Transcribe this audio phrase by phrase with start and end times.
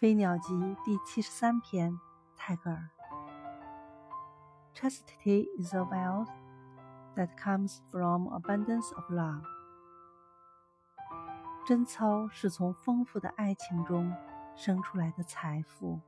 [0.00, 2.00] 飞鸟集第七十三篇
[2.36, 2.90] 泰戈尔
[4.74, 6.28] chastity is a wealth
[7.14, 9.44] that comes from abundance of love
[11.64, 14.12] 贞操是从丰富的爱情中
[14.56, 16.00] 生出来的财富